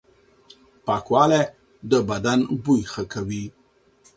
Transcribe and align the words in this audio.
پاکوالي 0.85 1.43
د 1.89 1.91
بدن 2.09 2.39
بوی 2.63 2.81
ښه 2.91 3.03
کوي. 3.13 3.45